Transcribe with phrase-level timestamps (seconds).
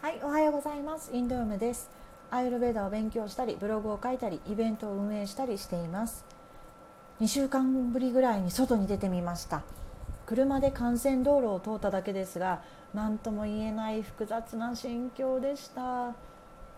[0.00, 1.10] はいおはようございます。
[1.12, 1.90] インド嫁です。
[2.30, 6.24] アイルベーダを勉強したりブログを書いたりイベントを運営したりしています。
[7.20, 9.62] 2週間ぶりぐらいに外に出てみました。
[10.24, 12.62] 車で幹線道路を通っただけですが
[12.94, 16.14] 何とも言えない複雑な心境でした。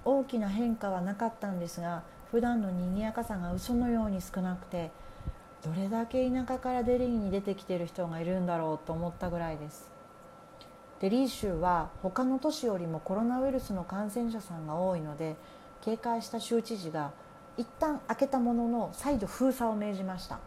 [0.06, 4.90] 大きな変化はなかったんですが普段の賑やかさが嘘のように少なくて
[5.62, 9.99] どれだけ田舎からデリーに出てきている人がいるんだろうと思ったぐらいです。
[11.00, 15.36] デリー州は他の都市よりもコロナウイルスの感染者さんが多いので
[15.82, 17.12] 警戒した州知事が
[17.56, 20.38] 一旦開けたものの再度封鎖を命じました、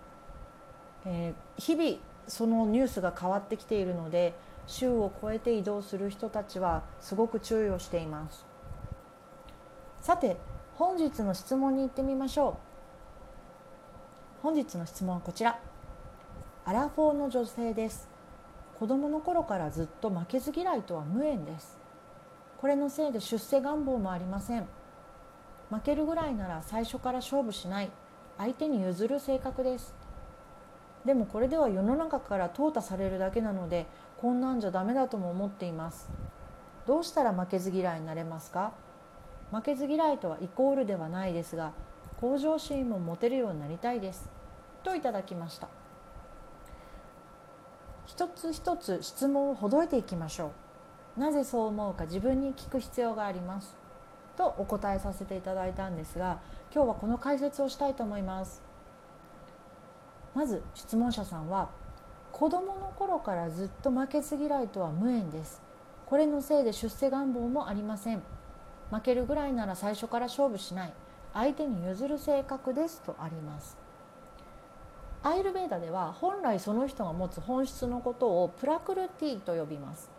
[1.06, 1.98] えー、日々
[2.28, 4.34] そのニュースが変わってきているので
[4.68, 8.46] 州を越えて移動する人たちはすごく注意をしています。
[10.00, 10.38] さて
[10.76, 12.54] 本日の質問に行ってみましょう。
[14.42, 15.60] 本日の質問はこちら。
[16.66, 18.13] アラフォーの女性です。
[18.80, 21.78] 子供の頃からずっと負けず嫌いとは無縁です。
[22.58, 24.68] これのせいで出世願望もありません。
[25.70, 27.92] 負けるぐらいなら最初から勝負しない。
[28.38, 29.94] 相手に譲る性格です。
[31.06, 33.86] でもこれでは世の中から淘汰されるだけなので
[34.18, 36.10] こんなんじゃダメだとも思っています。
[36.88, 38.72] どうしたら負けず嫌いになれますか？
[39.52, 41.74] 負けず嫌いとはイコールではないですが
[42.20, 44.30] 向上心も持てるようになりたいです。
[44.84, 45.68] といただきました。
[48.14, 50.52] 一つ一つ質問をほどいていきましょ
[51.18, 51.20] う。
[51.20, 53.76] なぜそう思うか自分に聞く必要があります。
[54.38, 56.40] とお答えさせていただいたんですが
[56.72, 58.62] 今日はこの解説をしたいと思います。
[60.36, 61.70] まず質問者さんは
[62.32, 65.64] 子供の頃からずっと負けず嫌いとは無縁です。
[66.06, 68.22] これのせいで出世願望もありません。
[68.92, 70.94] 負けるぐらいなら最初から勝負しない。
[71.34, 73.83] 相手に譲る性格ですとあります。
[75.26, 80.12] アイルベーダでは本来その人が持つ本質のことをプラクルティと呼びます。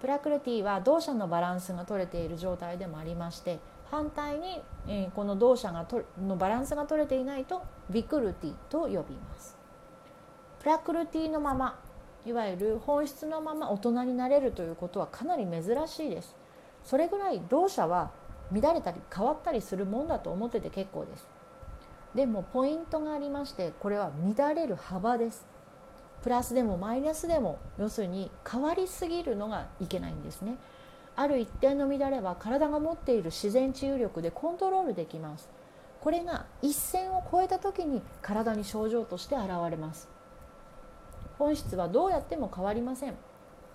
[0.00, 3.58] プラクルティは動作のバランスが取れている状態でもありまして
[3.90, 9.56] 反対に、えこの動作がとのバランスが取れていないとビクルティと呼びます。
[10.58, 11.78] プラクルティのまま
[12.26, 16.34] いわゆる本質のまま大人になれるということはかなり珍しいです。
[16.82, 18.10] それぐらい動作は
[18.50, 21.28] 乱れたり変わったりするもんだと思ってて結構です。
[22.14, 25.46] でもポイントがありましてこれは乱れる幅です。
[26.22, 30.56] プラスでもマイナスでも要するに変わりすぎるのがいけないんですね。
[31.16, 35.48] ある一定の乱れは体が持っている自然治癒力でコントロールできます。
[36.00, 40.08] これが一線を越えた時に体に症状として現れます。
[41.38, 43.14] 本質はどうやっても変わりません。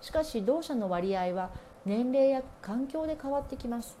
[0.00, 1.50] しかし動作の割合は
[1.84, 3.98] 年齢や環境で変わってきます。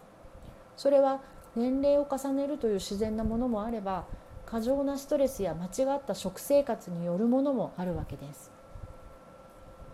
[0.76, 1.20] それは
[1.54, 4.04] 年齢を重ねるという自然なものもあれば
[4.54, 8.52] 過剰なストレスや間違った食生活によるものもあるわけです。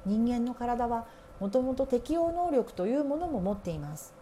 [0.04, 1.06] 人間の体は
[1.40, 4.12] もともと適応能力というものも持っています。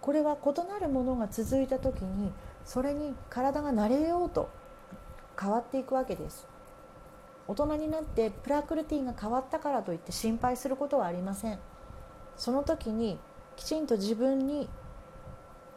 [0.00, 2.32] これは異なるものが続いた時に
[2.64, 4.48] それに体が慣れようと
[5.38, 6.46] 変わっていくわけです。
[7.46, 11.58] 大人になってプラクルティが変わったからといって心配することはありません。
[12.34, 13.18] その時に
[13.56, 14.70] きちんと自分に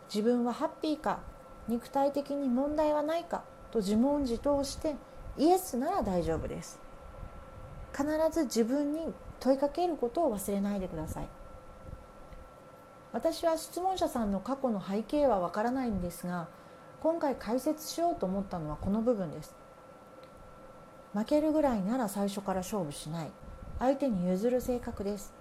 [0.08, 1.20] 自分はハッピーか
[1.68, 3.44] 肉体的に問題はないか
[3.74, 4.96] と自問自答して
[5.36, 6.80] イエスなら大丈夫です。
[7.92, 11.28] 必ず自分に問いかけることを忘れないでください。
[13.14, 16.48] 私は質問者さんの過去の背景はわからないんですが
[17.02, 19.56] 今回解説しようと思ったのはこの部分です。
[21.14, 23.32] 負けるぐらいなら最初から勝負しない。
[23.80, 25.34] 相手に譲る性格です。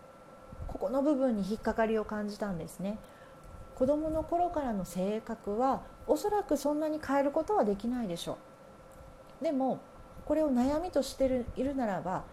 [0.68, 2.98] ここの部分に引っかかりを感じたんですね。
[3.74, 8.38] 子どもの頃からの性格はおそらくそんなに変えることはできないでしょ
[9.40, 9.44] う。
[9.44, 9.80] でも
[10.24, 12.24] これを悩みとしているならば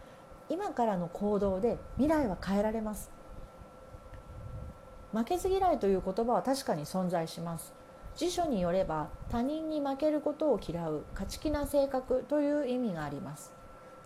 [0.48, 3.12] 今からの行動で未来は変えられます。
[5.12, 7.74] 負けず嫌いという言葉は確かに存在します。
[8.16, 13.54] 辞書によれば他人に負けることを嫌う勝ち気な性格という意味があります。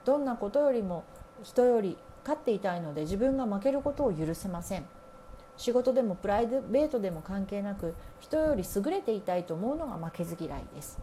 [0.06, 1.04] どんなことよりも
[1.42, 4.86] 人より勝っていたいので自分が負けることを許せません。
[5.58, 11.00] 仕事でもプライベートでも関係なく人より優れていたいと思うのが負けず嫌いです。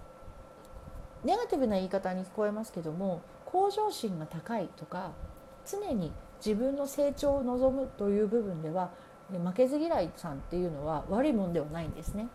[1.24, 5.12] ネガティブな言い方に聞こえますけども向上心が高いとか
[5.66, 6.12] 常に
[6.44, 8.90] 自分の成長を望むという部分では
[9.30, 12.28] 負けず嫌いさんっていうのは悪いもんではないんですね。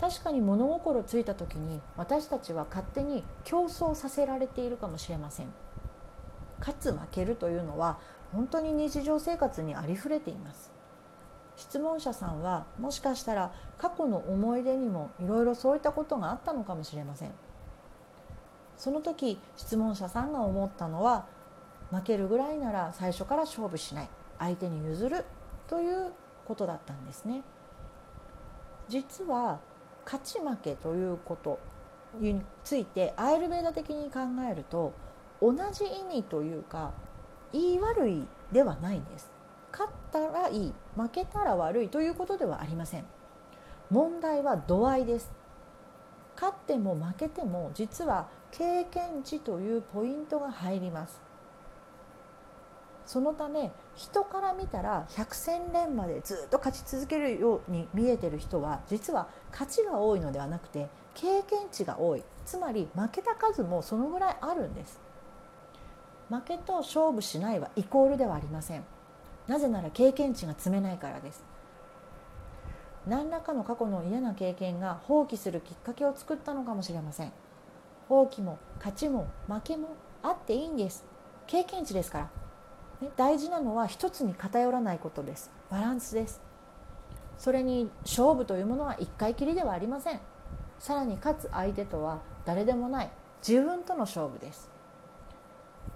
[0.00, 5.48] 確かに物心ついた時に私たちは勝手に競争させられているかもしれません。
[6.60, 7.98] 勝つ負けるというのは
[8.32, 10.77] 本当に日常生活にありふれています。
[11.58, 17.32] 質問者さんはもしかしたら過去の思い出にもいろいろそういったことがあったのかもしれません。
[18.76, 21.26] その時質問者さんが思ったのは
[21.90, 24.08] 負けるぐらいなら最初から勝負しない
[24.38, 25.24] 相手に譲る
[25.66, 26.12] という
[26.46, 27.42] ことだったんですね。
[28.88, 29.58] 実は
[30.04, 31.58] 勝ち負けということ
[32.20, 34.92] についてアイルベーダ的に考えると
[35.42, 36.92] 同じ意味というか
[37.52, 39.37] 言い悪いではないんです。
[39.78, 43.04] 勝ったらいい負けたら悪いということではありません。
[43.90, 45.30] 問題は度合いです。
[46.34, 51.20] 勝っても負けても実は経験値というポイントが入ります。
[53.06, 62.24] そのため人から見たら百戦錬磨でずっと勝ち続けるように見えてる人は実は勝ちが多いのではなくて経験値が多い。
[62.44, 65.00] つまり負けた数もそのぐらいあるんです。
[66.28, 68.84] 負けと勝負しないはイコールではありません。
[69.48, 71.42] なぜなら経験値が積めないからです。
[73.06, 77.32] 何らかの過去の嫌な経験が放棄するきっかけを作ったのかもしれません。
[78.08, 79.88] 放棄も勝ちも負けも
[80.22, 81.04] あっていいんです。
[81.46, 82.30] 経験値ですから、
[83.00, 85.50] ね、大事なのは一つに偏らないことです。
[85.70, 86.42] バランスです。
[87.38, 90.20] それに勝負というものは一回きりではありません。
[90.78, 93.10] さらに勝つ相手とは誰でもない。
[93.46, 94.77] 自分との勝負です。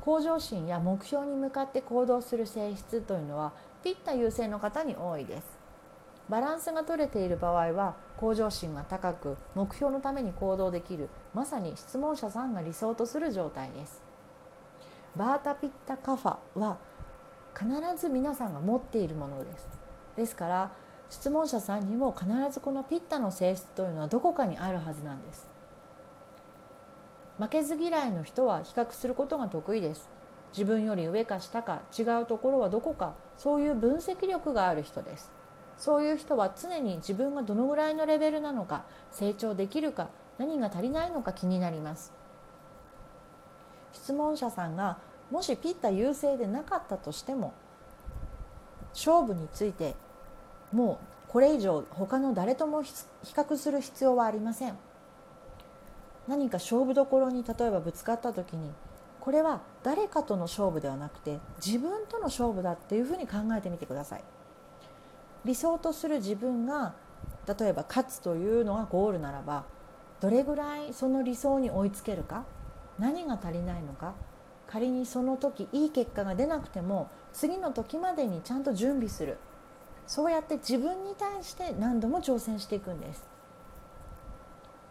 [0.00, 3.52] 向上心や目標に向かって行動する性質というのは
[3.84, 5.62] ピッタ優勢の方に多いです。
[6.28, 14.02] バランスが取れている場合は向上心が高く目標のために行動できるまさに質問者さんが理想とする状態です。
[15.16, 16.78] バータピッタカファは
[17.54, 17.68] 必
[18.00, 19.68] ず皆さんが持っているものです。
[20.16, 20.72] ですから
[21.10, 25.51] 質問者さんにも必ずこのピッタの性質というのはどこかにあるはずなんです。
[27.42, 30.08] 負けず嫌いの人は比較することが得意です。
[30.52, 35.32] 自分より上か下か違うところはどこかそういう分析力がある人です。
[35.76, 40.08] そういう人は常に自分がどのぐらいのレベルなのか成長できるか
[40.38, 42.12] 何が足りないのか気になります。
[43.92, 44.98] 質問者さんが
[45.28, 47.54] もしピッタ優勢でなかったとしても
[48.94, 49.96] 勝負について
[50.70, 52.92] もうこれ以上他の誰とも比
[53.24, 54.78] 較する必要はありません。
[56.32, 58.70] 何か勝負どころに例えばぶつかった時に
[59.20, 64.24] これは誰かとの勝負ではなくて自分との勝負だっていうふうに考えてみてください。
[65.44, 66.94] 理想とする自分が
[67.46, 69.64] 例えば勝つというのがゴールならば
[70.20, 72.46] どれぐらいその理想に追いつけるか
[72.98, 74.14] 何が足りないのか
[74.66, 79.36] 仮にその時いい結果が出なくても次の時までにちゃんと準備する
[80.06, 83.31] そうやって自分に対して何度も挑戦していくんです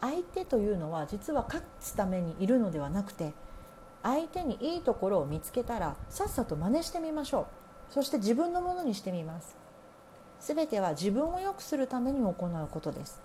[0.01, 3.33] 相手というのは実は勝つためにいるのではなくて
[4.03, 7.41] 相手にいいところを見つけたらさっさと真似してみましょ
[7.89, 7.93] う。
[7.93, 9.55] そして自分のものにしてみます。
[10.39, 13.21] 全ては自分を良くするために行うことです。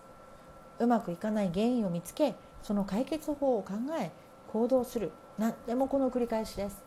[0.78, 4.10] うまくいかない原因を見つけその解決法を考え
[4.52, 5.12] 行動する。
[5.38, 6.84] 何でもこの繰り返しです。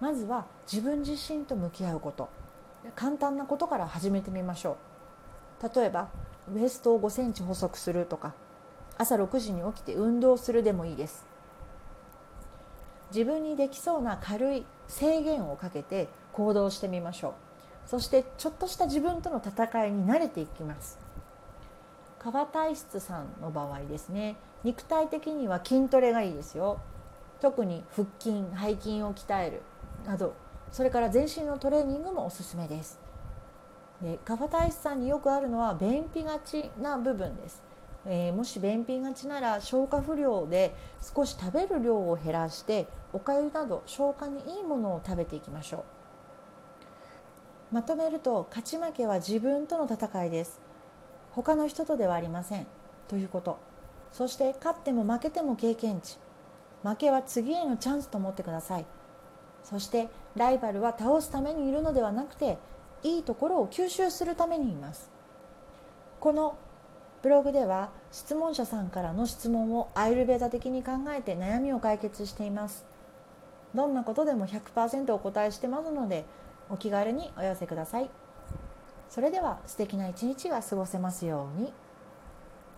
[0.00, 2.28] まずは自分自身と向き合うこと。
[2.94, 4.76] 簡単なことから始めてみましょ
[5.62, 5.74] う。
[5.74, 6.08] 例えば
[6.50, 8.34] ウエストを5センチ細くするとか
[8.98, 11.24] 朝6時に起きて運動するでもいいです。
[13.10, 17.32] 自分にできそうな軽い制限をかけて行動してみましょう。
[17.86, 20.98] そしてちょっとした自分との戦いに慣れていきます。
[22.18, 24.36] 川体質さんの場合ですね。
[24.62, 26.80] 肉体的には筋トレがいいですよ。
[27.40, 29.62] 特に腹筋背筋を鍛える
[30.06, 30.34] など
[30.70, 33.00] それから全身のトレーニングもおすすめです。
[34.02, 37.62] でカファ体質さんによくあるのは便秘がちな部分です、
[38.04, 47.74] えー、もし便秘がちなら消化不良で少し食べる量を減らしておかゆなど消化にいいものを食べていきましょう。
[47.74, 50.60] まとめると勝ち負けは自分との戦いです。
[51.30, 52.66] 他の人とではありません。
[53.08, 53.58] ということ。
[54.12, 56.18] そして勝っても負けても経験値。
[56.82, 58.84] 負けは次へのチャンスと思ってください。
[59.64, 62.58] そしてライバルは倒すためにいるのではなくて
[63.02, 65.10] いいところを吸収するためにいます。
[66.20, 66.56] この
[67.22, 72.84] ブログでは質問者さんからの質問をアイルベーダ的に考えて悩みを解決しています。
[73.74, 76.24] どんなことでも100%お答えしてますので
[76.68, 78.10] お気軽にお寄せください。
[79.08, 81.72] それでは素敵な一日が過ごせますように。